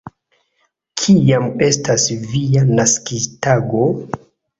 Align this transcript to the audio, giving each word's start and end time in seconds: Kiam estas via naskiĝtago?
Kiam 1.01 1.45
estas 1.67 2.05
via 2.31 2.63
naskiĝtago? 2.81 3.83